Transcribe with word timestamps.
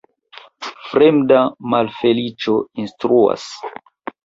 Fremda 0.85 1.43
malfeliĉo 1.75 2.57
instruas. 2.87 3.49